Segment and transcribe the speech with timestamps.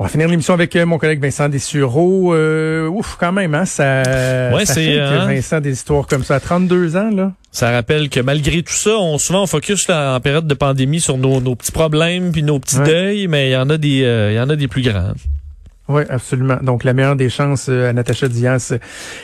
[0.00, 2.32] On va finir l'émission avec euh, mon collègue Vincent Dessureau.
[2.32, 4.00] Euh, ouf, quand même, hein, ça,
[4.50, 5.26] Ouais, ça c'est, fait que hein?
[5.26, 7.32] Vincent des histoires comme ça à 32 ans, là.
[7.52, 11.00] Ça rappelle que malgré tout ça, on souvent on focus là, en période de pandémie
[11.00, 12.86] sur nos, nos petits problèmes puis nos petits Ouais.
[12.86, 15.12] deuils, mais il y en a des euh, il y en a des plus grands.
[15.90, 16.58] Oui, absolument.
[16.62, 18.78] Donc, la meilleure des chances euh, à Natacha Diaz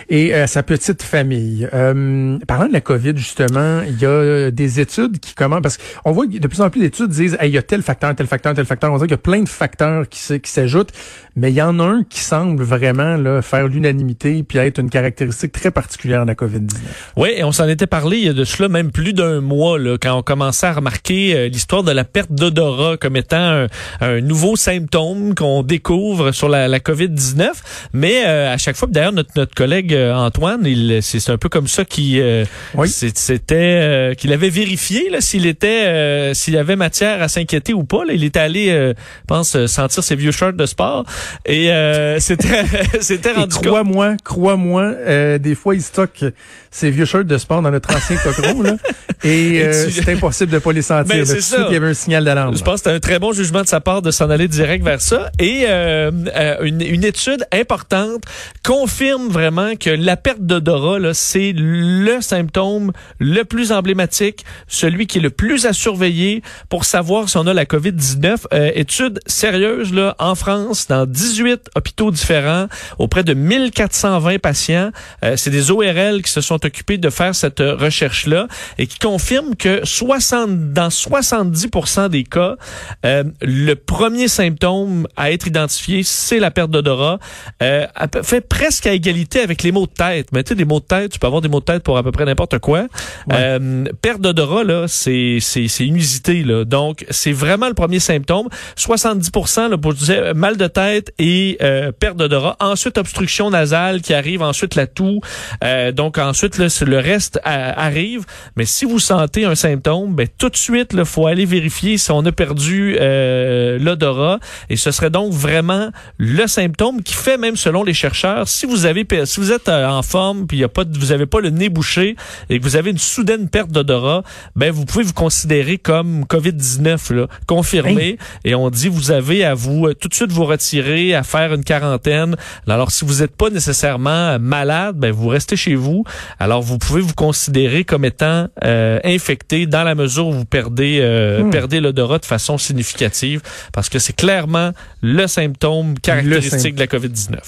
[0.08, 1.68] et à sa petite famille.
[1.72, 5.78] Euh, parlant de la COVID, justement, il y a euh, des études qui commencent, parce
[5.78, 8.52] qu'on voit de plus en plus d'études disent, il y a tel facteur, tel facteur,
[8.52, 8.92] tel facteur.
[8.92, 10.90] On dirait qu'il y a plein de facteurs qui, s'ajoutent,
[11.36, 14.90] mais il y en a un qui semble vraiment là, faire l'unanimité puis être une
[14.90, 16.74] caractéristique très particulière de la COVID-19.
[17.16, 19.78] Oui, et on s'en était parlé il y a de cela même plus d'un mois
[19.78, 23.66] là, quand on commençait à remarquer euh, l'histoire de la perte d'odorat comme étant
[24.00, 27.48] un nouveau symptôme qu'on découvre sur la, la COVID-19.
[27.92, 31.38] Mais euh, à chaque fois, d'ailleurs, notre, notre collègue euh, Antoine, il, c'est, c'est un
[31.38, 32.88] peu comme ça qu'il euh, Oui.
[32.88, 37.72] c'était euh, qu'il avait vérifié là, s'il était euh, s'il y avait matière à s'inquiéter
[37.74, 38.04] ou pas.
[38.04, 38.12] Là.
[38.14, 41.04] Il était allé, euh, je pense, sentir ses vieux shirts de sport
[41.44, 42.64] et euh, c'était
[43.00, 43.66] c'était rendu compte.
[43.66, 46.24] crois-moi, crois-moi, euh, des fois, ils stockent
[46.70, 48.76] ces vieux shirts de sport dans notre ancien cochon, là.
[49.24, 51.04] Et, Et euh, tu- c'est impossible de pas les sentir.
[51.14, 51.66] Ben, c'est ça.
[51.68, 52.56] il y avait un signal d'alarme.
[52.56, 54.84] Je pense que c'était un très bon jugement de sa part de s'en aller direct
[54.84, 55.30] vers ça.
[55.38, 56.10] Et euh,
[56.46, 58.22] euh, une, une étude importante
[58.64, 65.20] confirme vraiment que la perte d'odorat, c'est le symptôme le plus emblématique, celui qui est
[65.20, 68.46] le plus à surveiller pour savoir si on a la COVID-19.
[68.52, 72.66] Euh, étude sérieuse là, en France, dans 18 hôpitaux différents,
[72.98, 74.90] auprès de 1420 patients.
[75.24, 78.48] Euh, c'est des ORL qui se sont occupés de faire cette recherche-là
[78.78, 82.56] et qui confirment que 60, dans 70% des cas,
[83.04, 87.18] euh, le premier symptôme à être identifié, c'est la perte d'odorat.
[87.62, 87.86] Euh,
[88.22, 90.28] fait presque à égalité avec les maux de tête.
[90.32, 91.96] Mais tu sais, des maux de tête, tu peux avoir des maux de tête pour
[91.96, 92.86] à peu près n'importe quoi.
[93.32, 96.64] Euh, perte d'odorat, là, c'est, c'est, c'est une usité, là.
[96.64, 98.48] Donc, c'est vraiment le premier symptôme.
[98.76, 102.56] 70%, là, pour, je disais, mal de tête et euh, perte d'odorat.
[102.60, 104.42] Ensuite, obstruction nasale qui arrive.
[104.42, 105.20] Ensuite, la toux.
[105.62, 108.24] Euh, donc, ensuite, là, le reste euh, arrive.
[108.56, 112.10] Mais si vous sentez un symptôme, ben, tout de suite, il faut aller vérifier si
[112.10, 114.38] on a perdu euh, l'odorat.
[114.70, 118.86] Et ce serait donc vraiment le symptôme qui fait, même selon les chercheurs, si vous
[118.86, 121.40] avez si vous êtes euh, en forme puis il y a pas vous avez pas
[121.40, 122.16] le nez bouché
[122.50, 124.22] et que vous avez une soudaine perte d'odorat,
[124.54, 129.54] ben vous pouvez vous considérer comme Covid-19 là, confirmé et on dit vous avez à
[129.54, 132.36] vous euh, tout de suite vous retirer, à faire une quarantaine.
[132.66, 136.04] Alors si vous n'êtes pas nécessairement euh, malade, ben vous restez chez vous.
[136.38, 140.98] Alors vous pouvez vous considérer comme étant euh, infecté dans la mesure où vous perdez
[141.00, 141.50] euh, Hmm.
[141.50, 143.40] perdez l'odorat de façon significative
[143.72, 144.72] parce que c'est clairement
[145.02, 147.38] le symptôme caractéristique de la COVID-19.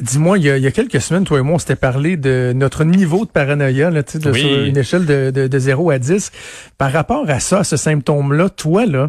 [0.00, 2.18] Dis-moi, il y, a, il y a quelques semaines, toi et moi, on s'était parlé
[2.18, 4.40] de notre niveau de paranoïa, là, tu sais, de- Oui.
[4.40, 6.32] sur une échelle de, de, de 0 à 10.
[6.76, 9.08] Par rapport à ça, à ce symptôme-là, toi, là,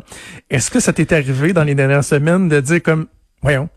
[0.50, 3.08] est-ce que ça t'est arrivé dans les dernières semaines de dire comme,
[3.42, 3.68] voyons,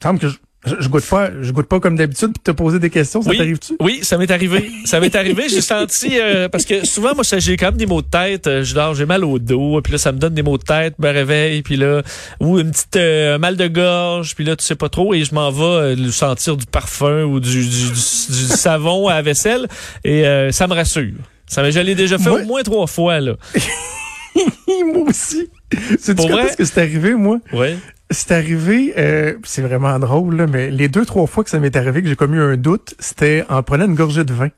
[0.00, 0.36] semble que je,
[0.80, 3.36] je, goûte pas, je goûte pas comme d'habitude, puis te poser des questions, ça Oui.
[3.38, 3.74] t'arrive-tu?
[3.80, 4.70] Oui, ça m'est arrivé.
[4.84, 5.44] Ça m'est arrivé.
[5.48, 8.46] J'ai senti euh, parce que souvent moi ça, j'ai quand même des maux de tête.
[8.46, 10.64] euh, Je dors, j'ai mal au dos, puis là ça me donne des maux de
[10.64, 12.02] tête, me réveille, puis là
[12.40, 15.34] ou une petite euh, mal de gorge, puis là tu sais pas trop et je
[15.34, 15.62] m'en vais
[15.96, 19.66] euh, sentir du parfum ou du, du, du- du savon à la vaisselle
[20.04, 21.12] et euh, ça me rassure.
[21.46, 23.34] Ça m'a- je l'ai déjà fait Moi- au moins trois fois là.
[24.94, 25.48] moi aussi.
[26.00, 27.38] C'est tu quand est-ce que c'est arrivé, moi?
[27.52, 27.76] Ouais.
[28.10, 31.74] C'est arrivé, euh, c'est vraiment drôle, là, mais les deux, trois fois que ça m'est
[31.74, 34.48] arrivé, que j'ai commis un doute, c'était en prenant une gorgée de vin.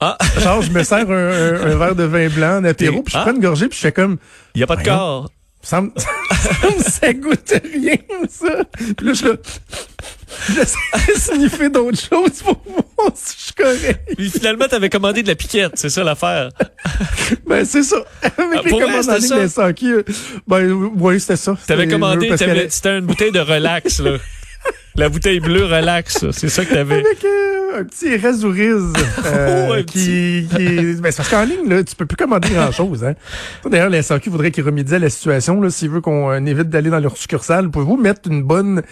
[0.00, 3.12] Ah, Genre, je me sers un, un- un verre de vin blanc, un apéro, puis
[3.12, 3.22] je Ah.
[3.22, 4.16] prends une gorgée, puis je fais comme,
[4.54, 5.30] il y a pas de corps.
[5.60, 5.90] ça me,
[6.78, 7.96] ça goûte rien,
[8.30, 8.64] ça.
[8.96, 9.32] Puis là, je suis là,
[10.54, 12.60] j'essaie de sniffer d'autres choses pour
[12.96, 14.00] voir si je suis correct.
[14.16, 16.50] Puis finalement t'avais commandé de la piquette, c'est ça l'affaire.
[17.46, 17.96] Ben, c'est ça.
[18.22, 19.48] Avec Ah, les commandes en ligne
[19.84, 20.02] euh,
[20.46, 21.56] ben, oui, c'était ça.
[21.66, 24.12] T'avais commandé, est- c'était une bouteille de relax là.
[24.98, 26.96] La bouteille bleue relax, c'est ça que t'avais.
[26.96, 28.92] Avec euh, un petit rasouriz
[29.24, 30.56] euh, Oh, un qui, qui
[31.00, 33.14] ben, c'est parce qu'en ligne là, tu peux plus commander grand chose hein.
[33.70, 36.68] D'ailleurs, la SAQ voudrait qu'il remédie à la situation là, s'il veut qu'on euh, évite
[36.68, 37.70] d'aller dans leur succursale.
[37.70, 38.82] Pouvez-vous mettre une bonne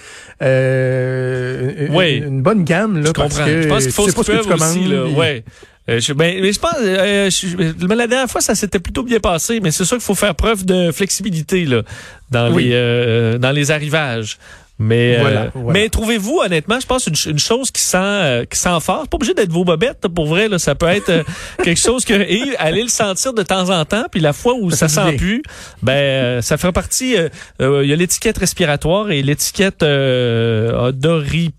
[0.43, 2.17] euh, une- Oui.
[2.19, 3.47] une, bonne gamme là Je parce comprends.
[3.47, 4.61] que je pense qu'il faut ce qu'ils que tu commandes.
[4.77, 5.03] aussi, là.
[5.07, 5.45] puis- Ouais.
[5.89, 9.05] Euh, je, ben, mais je pense, euh, je- mais la dernière fois, ça s'était plutôt
[9.05, 11.83] bien passé, mais c'est sûr qu'il faut faire preuve de flexibilité là,
[12.31, 12.65] dans Oui.
[12.65, 14.37] les euh, dans les arrivages.
[14.79, 15.73] Mais, Voilà, euh, voilà.
[15.73, 19.01] mais trouvez-vous honnêtement, je pense une, une chose qui sent euh, qui sent fort.
[19.05, 20.49] C'est pas obligé d'être vos bobettes pour vrai.
[20.49, 21.23] Là, ça peut être euh,
[21.65, 24.05] quelque chose que et aller le sentir de temps en temps.
[24.11, 25.43] Puis la fois où Ça ça, fait sent plus,
[25.83, 27.17] ben euh, ça fera partie.
[27.17, 27.31] euh,
[27.63, 31.53] euh, Il y a l'étiquette respiratoire et l'étiquette euh, odori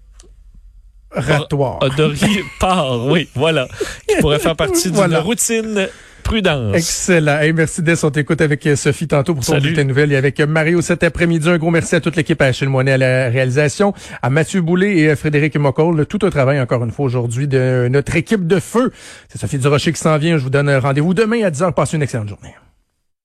[1.09, 1.79] Ratoire.
[1.81, 3.05] odoripare.
[3.07, 3.67] oui, voilà,
[4.07, 5.21] qui pourrait faire partie d'une Voilà.
[5.21, 5.87] routine
[6.27, 6.75] prudence.
[6.75, 7.39] Excellent.
[7.39, 8.03] Hey, merci Dess.
[8.03, 10.81] On t'écoute avec euh, Sophie tantôt pour son bulletin de nouvelles et avec euh, Mario
[10.81, 11.49] cet après-midi.
[11.49, 14.97] Un gros merci à toute l'équipe à Achille Moinet à la réalisation, à Mathieu Boulay
[14.97, 16.05] et à Frédéric Mocol.
[16.05, 18.91] Tout un travail encore une fois aujourd'hui de notre équipe de feu.
[19.29, 20.37] C'est Sophie Durocher qui s'en vient.
[20.37, 21.73] Je vous donne rendez-vous demain à 10h.
[21.73, 22.53] Passez une excellente journée.